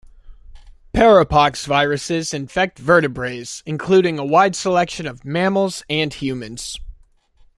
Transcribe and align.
Parapoxviruses 0.95 2.33
infect 2.33 2.79
vertebrates, 2.79 3.61
including 3.67 4.17
a 4.17 4.25
wide 4.25 4.55
selection 4.55 5.05
of 5.05 5.23
mammals, 5.23 5.83
and 5.91 6.11
humans. 6.11 6.79